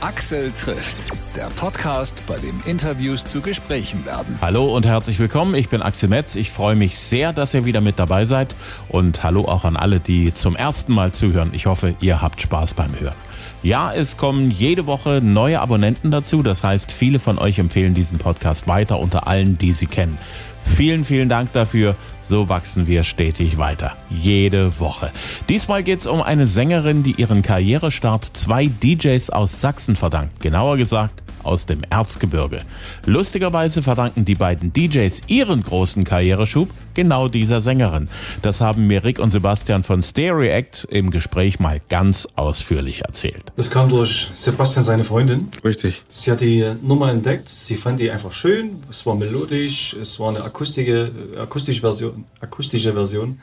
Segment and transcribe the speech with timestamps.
[0.00, 0.96] Axel trifft,
[1.34, 4.38] der Podcast, bei dem Interviews zu Gesprächen werden.
[4.40, 5.56] Hallo und herzlich willkommen.
[5.56, 6.36] Ich bin Axel Metz.
[6.36, 8.54] Ich freue mich sehr, dass ihr wieder mit dabei seid.
[8.88, 11.50] Und hallo auch an alle, die zum ersten Mal zuhören.
[11.52, 13.16] Ich hoffe, ihr habt Spaß beim Hören.
[13.62, 16.42] Ja, es kommen jede Woche neue Abonnenten dazu.
[16.42, 20.16] Das heißt, viele von euch empfehlen diesen Podcast weiter unter allen, die sie kennen.
[20.64, 21.96] Vielen, vielen Dank dafür.
[22.20, 23.96] So wachsen wir stetig weiter.
[24.10, 25.10] Jede Woche.
[25.48, 30.40] Diesmal geht es um eine Sängerin, die ihren Karrierestart zwei DJs aus Sachsen verdankt.
[30.40, 32.60] Genauer gesagt, aus dem Erzgebirge.
[33.06, 38.08] Lustigerweise verdanken die beiden DJs ihren großen Karriereschub genau dieser Sängerin.
[38.42, 43.52] Das haben mir Rick und Sebastian von Stereact im Gespräch mal ganz ausführlich erzählt.
[43.56, 45.48] Das kam durch Sebastian, seine Freundin.
[45.64, 46.02] Richtig.
[46.08, 50.30] Sie hat die Nummer entdeckt, sie fand die einfach schön, es war melodisch, es war
[50.30, 53.40] eine akustische, akustische, Version, akustische Version,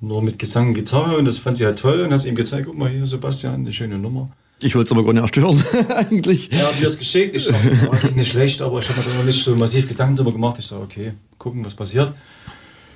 [0.00, 2.66] nur mit Gesang und Gitarre und das fand sie halt toll und hat ihm gezeigt,
[2.66, 4.30] guck mal hier Sebastian, eine schöne Nummer.
[4.62, 6.48] Ich wollte es aber gar nicht erst hören, eigentlich.
[6.52, 7.34] Ja, mir das geschickt.
[7.34, 10.16] Ich sage, war nicht schlecht, aber ich habe mir da noch nicht so massiv Gedanken
[10.16, 10.56] darüber gemacht.
[10.60, 12.14] Ich sage, okay, gucken, was passiert.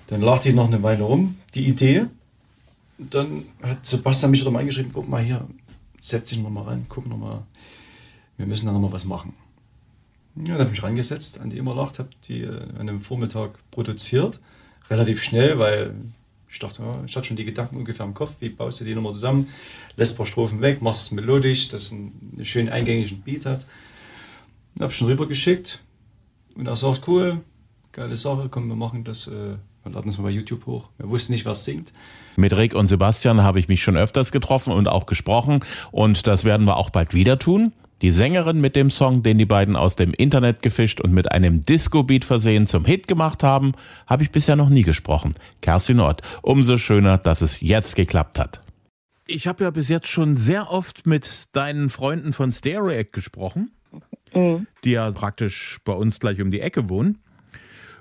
[0.07, 2.07] Dann lag die noch eine Weile rum, die Idee.
[2.99, 5.47] Dann hat Sebastian mich wieder mal eingeschrieben, guck mal hier,
[6.01, 7.43] setz dich noch mal rein, guck noch mal,
[8.37, 9.35] wir müssen da noch mal was machen.
[10.37, 13.59] Ja, dann habe ich mich rangesetzt an die Immerlacht, habe die äh, an einem Vormittag
[13.71, 14.41] produziert,
[14.89, 15.95] relativ schnell, weil
[16.51, 18.95] ich dachte, ja, ich hatte schon die Gedanken ungefähr im Kopf, wie baust du die
[18.95, 19.49] Nummer zusammen,
[19.97, 23.67] lässt ein paar Strophen weg, machst es melodisch, dass es einen schönen eingängigen Beat hat.
[24.81, 25.81] Habe ich schon rübergeschickt
[26.55, 27.41] und er sagt, cool,
[27.93, 30.91] geile Sache, komm, wir machen das, äh, wir laden das mal bei YouTube hoch.
[30.99, 31.93] Wir wussten nicht, was singt.
[32.37, 36.45] Mit Rick und Sebastian habe ich mich schon öfters getroffen und auch gesprochen und das
[36.45, 37.73] werden wir auch bald wieder tun.
[38.03, 41.63] Die Sängerin mit dem Song, den die beiden aus dem Internet gefischt und mit einem
[41.63, 43.73] Disco-Beat versehen zum Hit gemacht haben,
[44.07, 45.33] habe ich bisher noch nie gesprochen.
[45.63, 46.21] Kerstin Nord.
[46.43, 48.61] Umso schöner, dass es jetzt geklappt hat.
[49.27, 53.71] Ich habe ja bis jetzt schon sehr oft mit deinen Freunden von Stereact gesprochen,
[54.35, 54.67] mhm.
[54.85, 57.19] die ja praktisch bei uns gleich um die Ecke wohnen.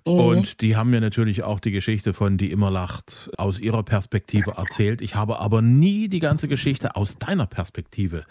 [0.06, 0.14] Mhm.
[0.14, 4.52] Und die haben mir natürlich auch die Geschichte von Die immer lacht aus ihrer Perspektive
[4.58, 5.02] erzählt.
[5.02, 8.26] Ich habe aber nie die ganze Geschichte aus deiner Perspektive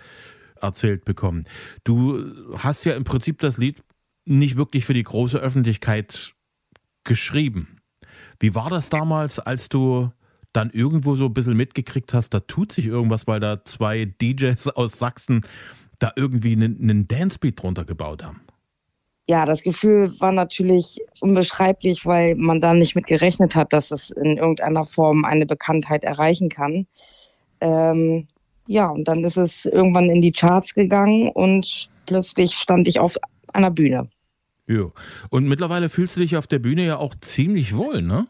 [0.64, 1.44] erzählt bekommen.
[1.84, 2.24] Du
[2.58, 3.82] hast ja im Prinzip das Lied
[4.24, 6.34] nicht wirklich für die große Öffentlichkeit
[7.04, 7.78] geschrieben.
[8.40, 10.10] Wie war das damals, als du
[10.52, 14.68] dann irgendwo so ein bisschen mitgekriegt hast, da tut sich irgendwas, weil da zwei DJs
[14.68, 15.42] aus Sachsen
[15.98, 18.40] da irgendwie einen, einen Dancebeat drunter gebaut haben?
[19.26, 24.10] Ja, das Gefühl war natürlich unbeschreiblich, weil man da nicht mit gerechnet hat, dass es
[24.10, 26.86] in irgendeiner Form eine Bekanntheit erreichen kann.
[27.60, 28.28] Ähm,
[28.66, 33.16] ja, und dann ist es irgendwann in die Charts gegangen und plötzlich stand ich auf
[33.52, 34.08] einer Bühne.
[34.66, 34.90] Ja.
[35.30, 38.26] Und mittlerweile fühlst du dich auf der Bühne ja auch ziemlich wohl, ne?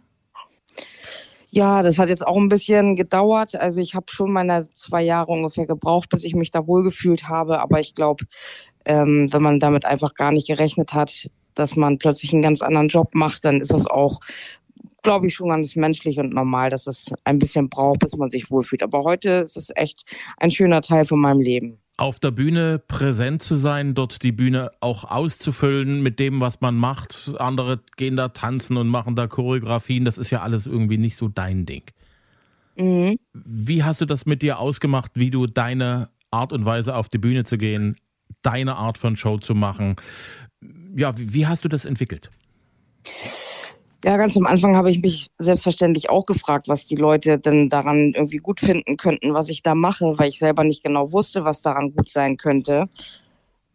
[1.50, 3.54] Ja, das hat jetzt auch ein bisschen gedauert.
[3.54, 7.60] Also ich habe schon meine zwei Jahre ungefähr gebraucht, bis ich mich da wohlgefühlt habe.
[7.60, 8.24] Aber ich glaube,
[8.84, 12.88] ähm, wenn man damit einfach gar nicht gerechnet hat, dass man plötzlich einen ganz anderen
[12.88, 14.18] Job macht, dann ist es auch
[15.04, 18.50] glaube ich, schon ganz menschlich und normal, dass es ein bisschen braucht, bis man sich
[18.50, 18.82] wohlfühlt.
[18.82, 20.04] Aber heute ist es echt
[20.38, 21.78] ein schöner Teil von meinem Leben.
[21.96, 26.74] Auf der Bühne präsent zu sein, dort die Bühne auch auszufüllen mit dem, was man
[26.74, 27.32] macht.
[27.38, 30.04] Andere gehen da tanzen und machen da Choreografien.
[30.04, 31.84] Das ist ja alles irgendwie nicht so dein Ding.
[32.76, 33.20] Mhm.
[33.32, 37.18] Wie hast du das mit dir ausgemacht, wie du deine Art und Weise auf die
[37.18, 37.94] Bühne zu gehen,
[38.42, 39.94] deine Art von Show zu machen?
[40.96, 42.30] Ja, wie, wie hast du das entwickelt?
[44.04, 48.12] Ja, ganz am Anfang habe ich mich selbstverständlich auch gefragt, was die Leute denn daran
[48.14, 51.62] irgendwie gut finden könnten, was ich da mache, weil ich selber nicht genau wusste, was
[51.62, 52.90] daran gut sein könnte.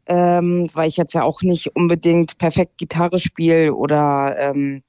[0.06, 4.84] Ähm, weil ich jetzt ja auch nicht unbedingt perfekt Gitarre spiele oder ähm,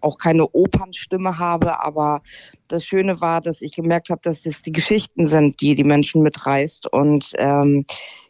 [0.00, 1.82] auch keine Opernstimme habe.
[1.82, 2.22] Aber
[2.68, 6.22] das Schöne war, dass ich gemerkt habe, dass das die Geschichten sind, die die Menschen
[6.22, 6.86] mitreißt.
[6.92, 7.84] Und ähm,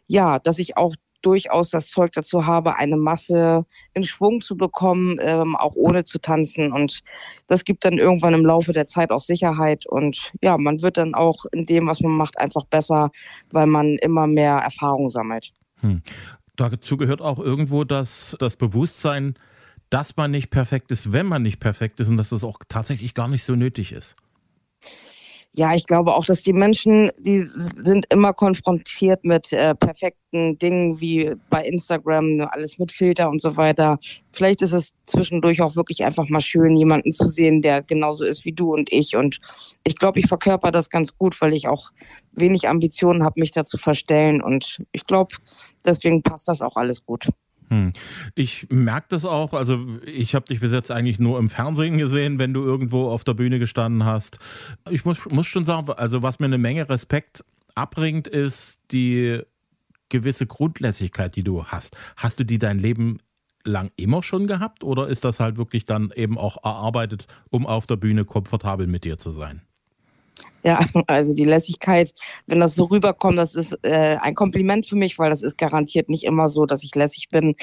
[0.07, 5.17] ja, dass ich auch durchaus das Zeug dazu habe, eine Masse in Schwung zu bekommen,
[5.21, 6.71] ähm, auch ohne zu tanzen.
[6.71, 7.01] Und
[7.47, 9.85] das gibt dann irgendwann im Laufe der Zeit auch Sicherheit.
[9.85, 13.11] Und ja, man wird dann auch in dem, was man macht, einfach besser,
[13.51, 15.51] weil man immer mehr Erfahrung sammelt.
[15.81, 16.01] Hm.
[16.55, 19.35] Dazu gehört auch irgendwo das, das Bewusstsein,
[19.89, 23.13] dass man nicht perfekt ist, wenn man nicht perfekt ist und dass das auch tatsächlich
[23.13, 24.15] gar nicht so nötig ist.
[25.57, 30.99] Ja, ich glaube auch, dass die Menschen, die sind immer konfrontiert mit äh, perfekten Dingen
[30.99, 33.97] wie bei Instagram, alles mit Filter und so weiter.
[34.31, 38.43] Vielleicht ist es zwischendurch auch wirklich einfach mal schön, jemanden zu sehen, der genauso ist
[38.43, 39.15] wie du und ich.
[39.15, 39.39] Und
[39.85, 41.91] ich glaube, ich verkörper das ganz gut, weil ich auch
[42.33, 44.41] wenig Ambitionen habe, mich da zu verstellen.
[44.41, 45.35] Und ich glaube,
[45.85, 47.29] deswegen passt das auch alles gut.
[47.69, 47.93] Hm.
[48.35, 49.53] Ich merke das auch.
[49.53, 53.23] Also ich habe dich bis jetzt eigentlich nur im Fernsehen gesehen, wenn du irgendwo auf
[53.23, 54.39] der Bühne gestanden hast.
[54.89, 59.41] Ich muss, muss schon sagen, also was mir eine Menge Respekt abbringt, ist die
[60.09, 63.19] gewisse Grundlässigkeit, die du hast, hast du die dein Leben
[63.63, 67.87] lang immer schon gehabt oder ist das halt wirklich dann eben auch erarbeitet, um auf
[67.87, 69.63] der Bühne komfortabel mit dir zu sein?
[70.65, 72.11] Ja, also die Lässigkeit,
[72.47, 76.09] wenn das so rüberkommt, das ist äh, ein Kompliment für mich, weil das ist garantiert
[76.09, 77.53] nicht immer so, dass ich lässig bin.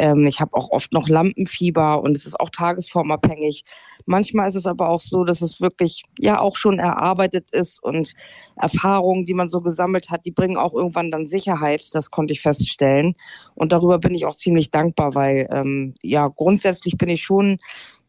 [0.00, 3.64] Ähm, ich habe auch oft noch Lampenfieber und es ist auch tagesformabhängig.
[4.06, 8.14] Manchmal ist es aber auch so, dass es wirklich ja auch schon erarbeitet ist und
[8.56, 11.84] Erfahrungen, die man so gesammelt hat, die bringen auch irgendwann dann Sicherheit.
[11.94, 13.14] Das konnte ich feststellen
[13.54, 17.60] und darüber bin ich auch ziemlich dankbar, weil ähm, ja grundsätzlich bin ich schon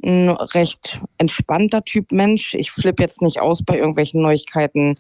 [0.04, 2.54] ein recht entspannter Typ Mensch.
[2.54, 4.95] Ich flippe jetzt nicht aus bei irgendwelchen Neuigkeiten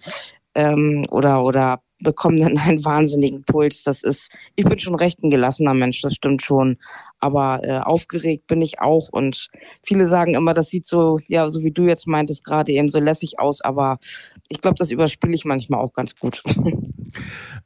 [0.55, 3.83] ähm, oder oder bekomme dann einen wahnsinnigen Puls.
[3.83, 6.77] Das ist, ich bin schon recht ein gelassener Mensch, das stimmt schon.
[7.19, 9.49] Aber äh, aufgeregt bin ich auch und
[9.83, 12.99] viele sagen immer, das sieht so, ja, so wie du jetzt meintest, gerade eben so
[12.99, 13.99] lässig aus, aber
[14.47, 16.43] ich glaube, das überspiele ich manchmal auch ganz gut.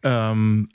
[0.05, 0.69] Ähm,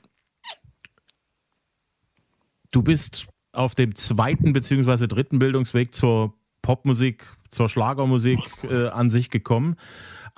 [2.70, 9.30] du bist auf dem zweiten beziehungsweise dritten Bildungsweg zur Popmusik, zur Schlagermusik äh, an sich
[9.30, 9.76] gekommen.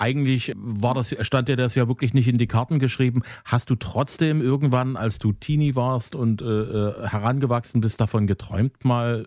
[0.00, 3.22] Eigentlich war das, stand dir das ja wirklich nicht in die Karten geschrieben.
[3.44, 8.82] Hast du trotzdem irgendwann, als du Teenie warst und äh, äh herangewachsen bist, davon geträumt,
[8.84, 9.26] mal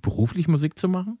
[0.00, 1.18] beruflich Musik zu machen?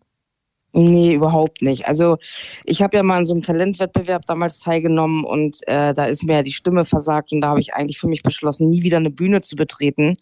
[0.76, 1.86] Nee, überhaupt nicht.
[1.86, 2.16] Also
[2.64, 6.36] ich habe ja mal an so einem Talentwettbewerb damals teilgenommen und äh, da ist mir
[6.36, 9.10] ja die Stimme versagt und da habe ich eigentlich für mich beschlossen, nie wieder eine
[9.10, 10.16] Bühne zu betreten.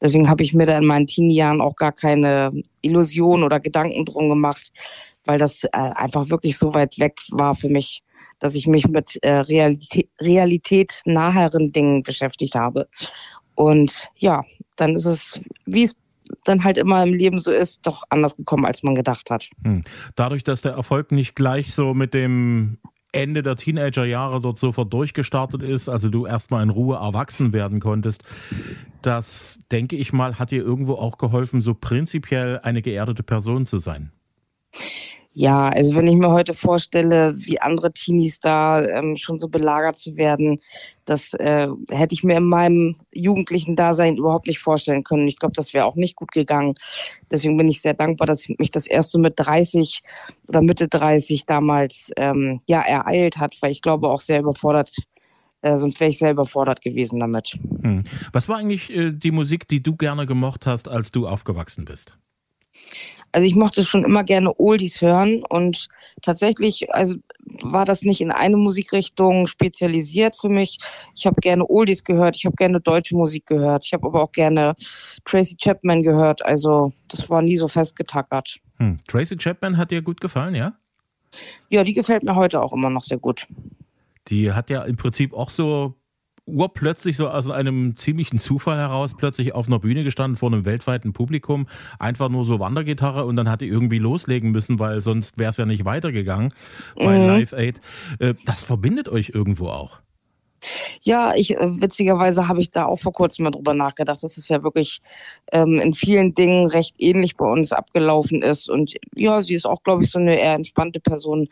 [0.00, 2.50] Deswegen habe ich mir da in meinen Teenie-Jahren auch gar keine
[2.80, 4.72] Illusion oder Gedanken drum gemacht,
[5.26, 8.02] weil das äh, einfach wirklich so weit weg war für mich,
[8.38, 12.88] dass ich mich mit äh, Realität, realitätsnaheren Dingen beschäftigt habe.
[13.54, 14.42] Und ja,
[14.76, 15.96] dann ist es, wie es
[16.44, 19.50] dann halt immer im Leben so ist, doch anders gekommen, als man gedacht hat.
[19.64, 19.84] Hm.
[20.16, 22.78] Dadurch, dass der Erfolg nicht gleich so mit dem
[23.12, 28.22] Ende der Teenagerjahre dort sofort durchgestartet ist, also du erstmal in Ruhe erwachsen werden konntest,
[29.02, 33.78] das denke ich mal, hat dir irgendwo auch geholfen, so prinzipiell eine geerdete Person zu
[33.78, 34.12] sein.
[35.32, 39.96] Ja, also wenn ich mir heute vorstelle, wie andere Teenies da ähm, schon so belagert
[39.96, 40.58] zu werden,
[41.04, 45.28] das äh, hätte ich mir in meinem jugendlichen Dasein überhaupt nicht vorstellen können.
[45.28, 46.74] Ich glaube, das wäre auch nicht gut gegangen.
[47.30, 50.02] Deswegen bin ich sehr dankbar, dass mich das erst so mit 30
[50.48, 54.90] oder Mitte 30 damals ähm, ja ereilt hat, weil ich glaube auch sehr überfordert
[55.62, 57.58] äh, sonst wäre ich sehr überfordert gewesen damit.
[57.82, 58.04] Hm.
[58.32, 62.16] Was war eigentlich äh, die Musik, die du gerne gemocht hast, als du aufgewachsen bist?
[63.32, 65.88] Also ich mochte schon immer gerne Oldies hören und
[66.22, 67.16] tatsächlich, also
[67.62, 70.78] war das nicht in eine Musikrichtung spezialisiert für mich.
[71.14, 74.32] Ich habe gerne Oldies gehört, ich habe gerne deutsche Musik gehört, ich habe aber auch
[74.32, 74.74] gerne
[75.24, 76.44] Tracy Chapman gehört.
[76.44, 78.58] Also das war nie so festgetackert.
[78.78, 78.98] Hm.
[79.06, 80.74] Tracy Chapman hat dir gut gefallen, ja?
[81.68, 83.46] Ja, die gefällt mir heute auch immer noch sehr gut.
[84.28, 85.94] Die hat ja im Prinzip auch so
[86.50, 91.12] urplötzlich so aus einem ziemlichen Zufall heraus plötzlich auf einer Bühne gestanden vor einem weltweiten
[91.12, 91.66] Publikum,
[91.98, 95.56] einfach nur so Wandergitarre und dann hat die irgendwie loslegen müssen, weil sonst wäre es
[95.56, 96.52] ja nicht weitergegangen
[96.96, 97.26] bei mhm.
[97.26, 97.80] Live Aid.
[98.18, 100.00] Äh, das verbindet euch irgendwo auch.
[101.02, 104.48] Ja, ich äh, witzigerweise habe ich da auch vor kurzem mal drüber nachgedacht, dass es
[104.48, 105.00] ja wirklich
[105.52, 108.68] ähm, in vielen Dingen recht ähnlich bei uns abgelaufen ist.
[108.68, 111.48] Und ja, sie ist auch, glaube ich, so eine eher entspannte Person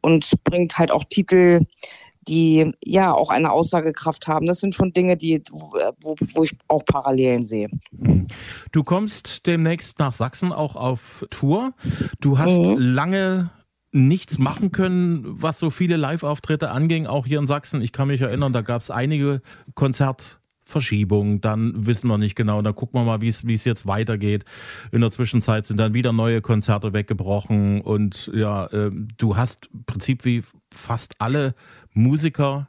[0.00, 1.60] und bringt halt auch Titel
[2.28, 4.46] die ja auch eine Aussagekraft haben.
[4.46, 7.68] Das sind schon Dinge, die, wo, wo ich auch Parallelen sehe.
[7.98, 8.26] Hm.
[8.70, 11.74] Du kommst demnächst nach Sachsen auch auf Tour.
[12.20, 12.76] Du hast mhm.
[12.78, 13.50] lange
[13.92, 17.82] nichts machen können, was so viele Live-Auftritte anging, auch hier in Sachsen.
[17.82, 19.42] Ich kann mich erinnern, da gab es einige
[19.74, 23.86] Konzertverschiebungen, dann wissen wir nicht genau, dann gucken wir mal, wie es wie es jetzt
[23.86, 24.46] weitergeht.
[24.92, 29.84] In der Zwischenzeit sind dann wieder neue Konzerte weggebrochen und ja, äh, du hast im
[29.84, 30.42] Prinzip wie
[30.74, 31.54] fast alle
[31.92, 32.68] Musiker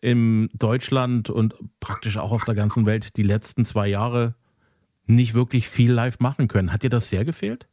[0.00, 4.34] in Deutschland und praktisch auch auf der ganzen Welt die letzten zwei Jahre
[5.06, 6.72] nicht wirklich viel live machen können.
[6.72, 7.68] Hat dir das sehr gefehlt?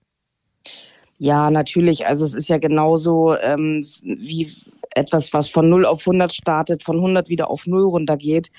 [1.18, 2.06] Ja, natürlich.
[2.06, 4.56] Also es ist ja genauso ähm, wie
[4.96, 8.52] etwas, was von 0 auf 100 startet, von 100 wieder auf 0 runtergeht.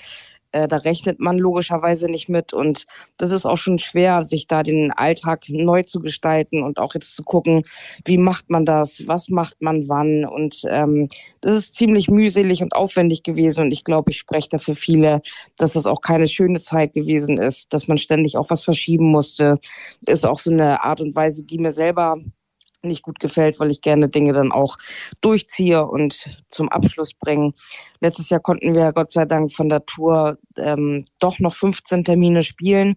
[0.51, 2.53] Äh, da rechnet man logischerweise nicht mit.
[2.53, 2.85] Und
[3.17, 7.15] das ist auch schon schwer, sich da den Alltag neu zu gestalten und auch jetzt
[7.15, 7.63] zu gucken,
[8.05, 10.25] wie macht man das, was macht man wann.
[10.25, 11.07] Und ähm,
[11.41, 13.65] das ist ziemlich mühselig und aufwendig gewesen.
[13.65, 15.21] Und ich glaube, ich spreche da für viele,
[15.57, 19.59] dass das auch keine schöne Zeit gewesen ist, dass man ständig auch was verschieben musste.
[20.05, 22.17] Ist auch so eine Art und Weise, die mir selber
[22.83, 24.77] nicht gut gefällt, weil ich gerne Dinge dann auch
[25.21, 27.53] durchziehe und zum Abschluss bringe.
[27.99, 32.43] Letztes Jahr konnten wir Gott sei Dank von der Tour ähm, doch noch 15 Termine
[32.43, 32.95] spielen.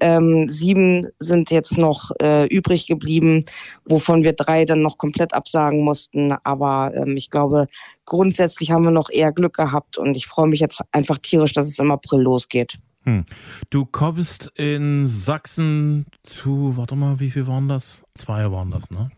[0.00, 3.44] Ähm, sieben sind jetzt noch äh, übrig geblieben,
[3.84, 6.32] wovon wir drei dann noch komplett absagen mussten.
[6.44, 7.66] Aber ähm, ich glaube,
[8.04, 11.68] grundsätzlich haben wir noch eher Glück gehabt und ich freue mich jetzt einfach tierisch, dass
[11.68, 12.78] es im April losgeht.
[13.04, 13.24] Hm.
[13.70, 18.02] Du kommst in Sachsen zu, warte mal, wie viel waren das?
[18.14, 19.10] Zwei waren das, ne?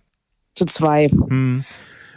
[0.54, 1.08] Zu zwei.
[1.08, 1.64] Hm.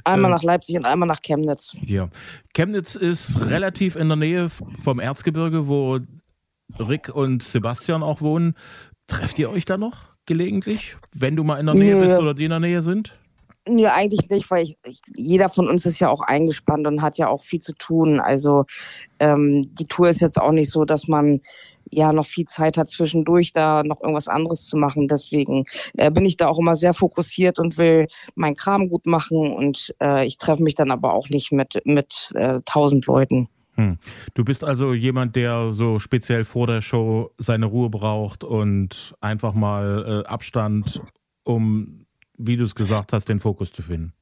[0.04, 1.76] Einmal Äh, nach Leipzig und einmal nach Chemnitz.
[1.82, 2.10] Ja.
[2.54, 6.00] Chemnitz ist relativ in der Nähe vom Erzgebirge, wo
[6.80, 8.56] Rick und Sebastian auch wohnen.
[9.08, 12.06] Trefft ihr euch da noch gelegentlich, wenn du mal in der Nähe Nö.
[12.06, 13.19] bist oder die in der Nähe sind?
[13.70, 17.18] Nee, eigentlich nicht, weil ich, ich, jeder von uns ist ja auch eingespannt und hat
[17.18, 18.20] ja auch viel zu tun.
[18.20, 18.66] Also
[19.20, 21.42] ähm, die Tour ist jetzt auch nicht so, dass man
[21.92, 25.08] ja noch viel Zeit hat, zwischendurch da noch irgendwas anderes zu machen.
[25.08, 25.66] Deswegen
[25.98, 29.94] äh, bin ich da auch immer sehr fokussiert und will meinen Kram gut machen und
[30.02, 33.50] äh, ich treffe mich dann aber auch nicht mit mit äh, tausend Leuten.
[33.76, 33.98] Hm.
[34.34, 39.54] Du bist also jemand, der so speziell vor der Show seine Ruhe braucht und einfach
[39.54, 41.02] mal äh, Abstand,
[41.44, 42.06] um,
[42.40, 44.14] wie du es gesagt hast, den Fokus zu finden.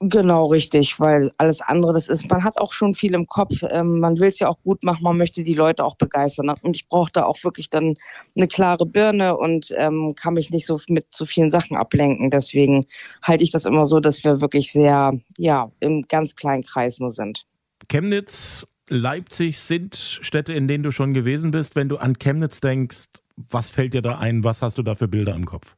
[0.00, 4.00] Genau, richtig, weil alles andere, das ist, man hat auch schon viel im Kopf, ähm,
[4.00, 6.52] man will es ja auch gut machen, man möchte die Leute auch begeistern.
[6.60, 7.94] Und ich brauche da auch wirklich dann
[8.36, 12.30] eine klare Birne und ähm, kann mich nicht so mit zu vielen Sachen ablenken.
[12.30, 12.84] Deswegen
[13.22, 17.10] halte ich das immer so, dass wir wirklich sehr, ja, im ganz kleinen Kreis nur
[17.10, 17.46] sind.
[17.88, 21.76] Chemnitz, Leipzig sind Städte, in denen du schon gewesen bist.
[21.76, 23.06] Wenn du an Chemnitz denkst,
[23.36, 24.44] was fällt dir da ein?
[24.44, 25.76] Was hast du da für Bilder im Kopf?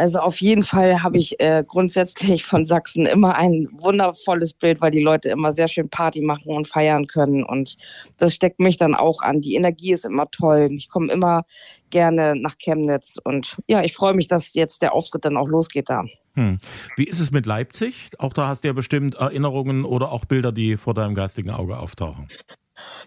[0.00, 4.90] Also auf jeden Fall habe ich äh, grundsätzlich von Sachsen immer ein wundervolles Bild, weil
[4.90, 7.44] die Leute immer sehr schön Party machen und feiern können.
[7.44, 7.76] Und
[8.16, 9.42] das steckt mich dann auch an.
[9.42, 10.68] Die Energie ist immer toll.
[10.70, 11.44] Ich komme immer
[11.90, 13.18] gerne nach Chemnitz.
[13.22, 16.04] Und ja, ich freue mich, dass jetzt der Auftritt dann auch losgeht da.
[16.32, 16.60] Hm.
[16.96, 18.08] Wie ist es mit Leipzig?
[18.18, 21.78] Auch da hast du ja bestimmt Erinnerungen oder auch Bilder, die vor deinem geistigen Auge
[21.78, 22.28] auftauchen.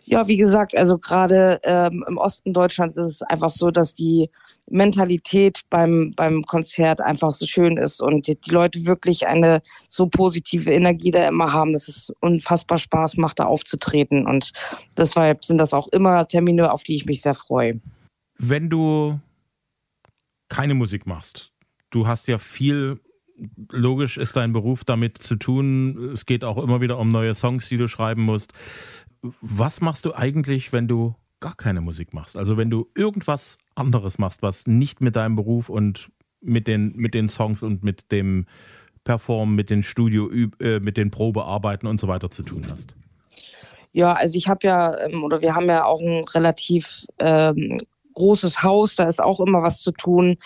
[0.06, 4.30] Ja, wie gesagt, also gerade ähm, im Osten Deutschlands ist es einfach so, dass die
[4.70, 10.08] Mentalität beim, beim Konzert einfach so schön ist und die, die Leute wirklich eine so
[10.08, 14.28] positive Energie da immer haben, dass es unfassbar Spaß macht, da aufzutreten.
[14.28, 14.52] Und
[14.98, 17.80] deshalb sind das auch immer Termine, auf die ich mich sehr freue.
[18.38, 19.20] Wenn du
[20.50, 21.52] keine Musik machst,
[21.90, 23.00] du hast ja viel,
[23.72, 27.70] logisch ist dein Beruf damit zu tun, es geht auch immer wieder um neue Songs,
[27.70, 28.54] die du schreiben musst.
[29.42, 32.38] Was machst du eigentlich, wenn du gar keine Musik machst?
[32.38, 36.10] Also wenn du irgendwas anderes machst, was nicht mit deinem Beruf und
[36.42, 38.46] mit den, mit den Songs und mit dem
[39.04, 42.96] Performen, mit den Studio, äh, mit den Probearbeiten und so weiter zu tun hast?
[43.92, 47.78] Ja, also ich habe ja, ähm, oder wir haben ja auch ein relativ ähm,
[48.14, 50.38] großes Haus, da ist auch immer was zu tun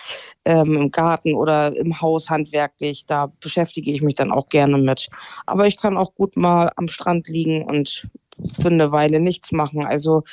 [0.45, 3.05] ähm, im Garten oder im Haus handwerklich.
[3.05, 5.09] Da beschäftige ich mich dann auch gerne mit.
[5.45, 8.07] Aber ich kann auch gut mal am Strand liegen und
[8.59, 9.85] für eine Weile nichts machen.
[9.85, 10.23] Also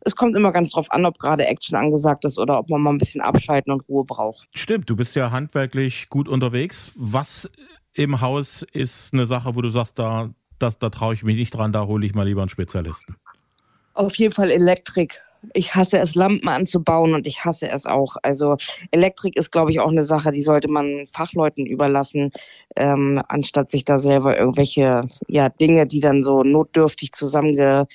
[0.00, 2.90] es kommt immer ganz drauf an, ob gerade Action angesagt ist oder ob man mal
[2.90, 4.48] ein bisschen abschalten und Ruhe braucht.
[4.54, 6.92] Stimmt, du bist ja handwerklich gut unterwegs.
[6.96, 7.50] Was
[7.94, 11.50] im Haus ist eine Sache, wo du sagst, da, das, da traue ich mich nicht
[11.50, 13.16] dran, da hole ich mal lieber einen Spezialisten?
[13.94, 15.20] Auf jeden Fall Elektrik.
[15.52, 18.16] Ich hasse es, Lampen anzubauen und ich hasse es auch.
[18.22, 18.56] Also
[18.90, 22.30] Elektrik ist, glaube ich, auch eine Sache, die sollte man Fachleuten überlassen,
[22.76, 27.86] ähm, anstatt sich da selber irgendwelche ja, Dinge, die dann so notdürftig zusammenge...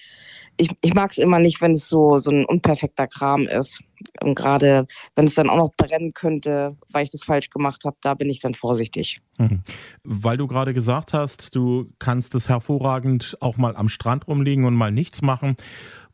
[0.57, 3.81] Ich, ich mag es immer nicht, wenn es so, so ein unperfekter Kram ist.
[4.21, 7.97] Und gerade wenn es dann auch noch brennen könnte, weil ich das falsch gemacht habe,
[8.01, 9.19] da bin ich dann vorsichtig.
[9.37, 9.63] Mhm.
[10.05, 14.75] Weil du gerade gesagt hast, du kannst es hervorragend auch mal am Strand rumliegen und
[14.75, 15.57] mal nichts machen.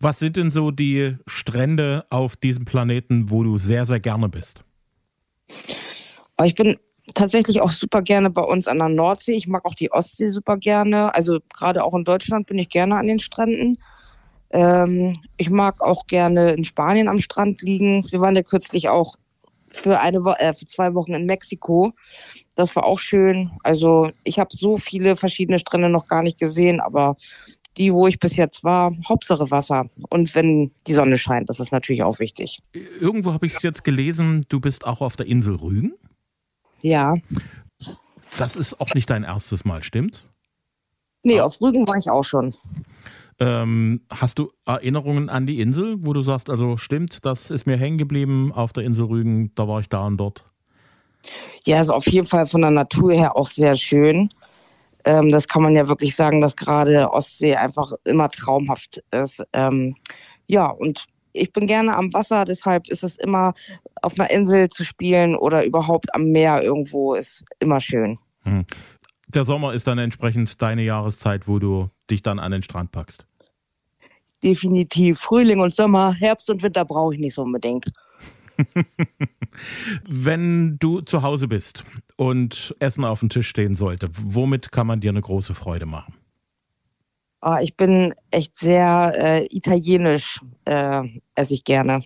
[0.02, 4.64] Was sind denn so die Strände auf diesem Planeten, wo du sehr, sehr gerne bist?
[6.38, 6.78] Aber ich bin
[7.14, 9.36] tatsächlich auch super gerne bei uns an der Nordsee.
[9.36, 11.14] Ich mag auch die Ostsee super gerne.
[11.14, 13.78] Also gerade auch in Deutschland bin ich gerne an den Stränden.
[14.50, 18.04] Ähm, ich mag auch gerne in Spanien am Strand liegen.
[18.10, 19.18] Wir waren ja kürzlich auch
[19.70, 21.94] für eine Wo äh, für zwei Wochen in Mexiko.
[22.56, 23.52] Das war auch schön.
[23.62, 27.16] Also ich habe so viele verschiedene Strände noch gar nicht gesehen, aber
[27.78, 29.86] die, wo ich bis jetzt war, Hauptsache Wasser.
[30.10, 32.60] Und wenn die Sonne scheint, das ist natürlich auch wichtig.
[33.00, 35.94] Irgendwo habe ich es jetzt gelesen, du bist auch auf der Insel Rügen.
[36.82, 37.16] Ja.
[38.38, 40.26] Das ist auch nicht dein erstes Mal, stimmt's?
[41.24, 42.56] Nee, auf Rügen war ich auch schon.
[43.40, 47.78] Ähm, hast du Erinnerungen an die Insel, wo du sagst, also stimmt, das ist mir
[47.78, 50.46] hängen geblieben auf der Insel Rügen, da war ich da und dort?
[51.66, 54.30] Ja, ist auf jeden Fall von der Natur her auch sehr schön.
[55.06, 59.44] Ähm, das kann man ja wirklich sagen, dass gerade Ostsee einfach immer traumhaft ist.
[59.54, 59.96] Ähm,
[60.48, 63.54] ja, und ich bin gerne am Wasser, deshalb ist es immer
[64.02, 68.20] auf einer Insel zu spielen oder überhaupt am Meer irgendwo ist immer schön.
[68.44, 68.66] Hm.
[69.28, 73.26] Der Sommer ist dann entsprechend deine Jahreszeit, wo du dich dann an den Strand packst.
[74.44, 75.20] Definitiv.
[75.20, 77.92] Frühling und Sommer, Herbst und Winter brauche ich nicht so unbedingt.
[80.08, 81.84] Wenn du zu Hause bist
[82.18, 86.14] und Essen auf dem Tisch stehen sollte, womit kann man dir eine große Freude machen?
[87.42, 91.02] Ah, ich bin echt sehr äh, italienisch, äh,
[91.34, 92.04] esse ich gerne.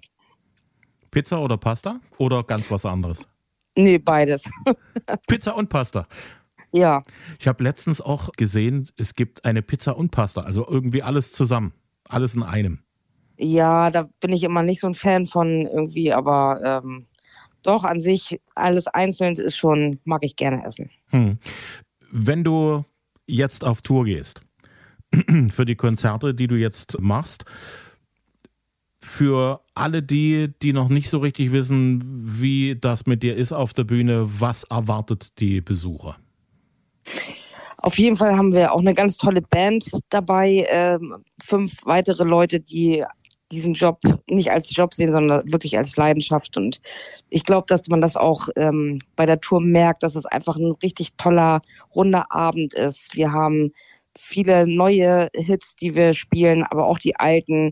[1.12, 2.00] Pizza oder Pasta?
[2.18, 3.28] Oder ganz was anderes?
[3.76, 4.50] Nee, beides.
[5.28, 6.08] Pizza und Pasta.
[6.72, 7.04] ja.
[7.38, 11.74] Ich habe letztens auch gesehen, es gibt eine Pizza und Pasta, also irgendwie alles zusammen,
[12.08, 12.85] alles in einem.
[13.38, 17.08] Ja, da bin ich immer nicht so ein Fan von irgendwie, aber ähm,
[17.64, 20.90] doch an sich alles einzeln ist schon, mag ich gerne essen.
[21.10, 21.38] Hm.
[22.12, 22.86] Wenn du
[23.28, 24.40] jetzt auf Tour gehst,
[25.50, 27.46] für die Konzerte, die du jetzt machst,
[29.02, 32.04] für alle die, die noch nicht so richtig wissen,
[32.40, 36.18] wie das mit dir ist auf der Bühne, was erwartet die Besucher?
[37.78, 42.60] Auf jeden Fall haben wir auch eine ganz tolle Band dabei, ähm, fünf weitere Leute,
[42.60, 43.04] die
[43.52, 44.00] diesen Job
[44.30, 46.58] nicht als Job sehen, sondern wirklich als Leidenschaft.
[46.58, 46.82] Und
[47.30, 50.72] ich glaube, dass man das auch ähm, bei der Tour merkt, dass es einfach ein
[50.84, 51.62] richtig toller,
[51.94, 53.16] runder Abend ist.
[53.16, 53.72] Wir haben
[54.18, 57.72] viele neue Hits, die wir spielen, aber auch die alten.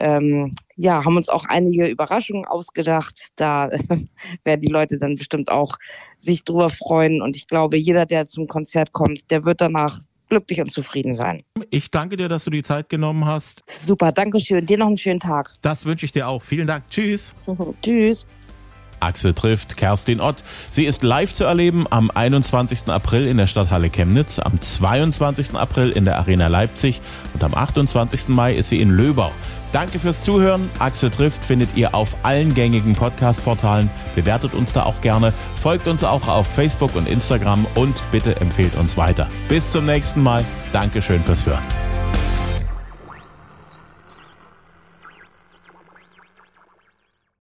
[0.00, 3.28] Ähm, ja, haben uns auch einige Überraschungen ausgedacht.
[3.34, 3.70] Da
[4.44, 5.76] werden die Leute dann bestimmt auch
[6.18, 7.20] sich drüber freuen.
[7.20, 11.42] Und ich glaube, jeder, der zum Konzert kommt, der wird danach glücklich und zufrieden sein.
[11.70, 13.64] Ich danke dir, dass du die Zeit genommen hast.
[13.68, 14.66] Super, danke schön.
[14.66, 15.54] Dir noch einen schönen Tag.
[15.62, 16.42] Das wünsche ich dir auch.
[16.42, 16.84] Vielen Dank.
[16.90, 17.34] Tschüss.
[17.82, 18.26] Tschüss.
[19.00, 20.42] Axel trifft Kerstin Ott.
[20.70, 22.88] Sie ist live zu erleben am 21.
[22.88, 25.54] April in der Stadthalle Chemnitz, am 22.
[25.54, 27.00] April in der Arena Leipzig
[27.34, 28.28] und am 28.
[28.28, 29.30] Mai ist sie in Löbau.
[29.72, 30.70] Danke fürs Zuhören.
[30.78, 33.90] Axel trifft findet ihr auf allen gängigen Podcast-Portalen.
[34.14, 35.32] Bewertet uns da auch gerne.
[35.56, 39.28] Folgt uns auch auf Facebook und Instagram und bitte empfehlt uns weiter.
[39.48, 40.44] Bis zum nächsten Mal.
[40.72, 41.87] Dankeschön fürs Hören.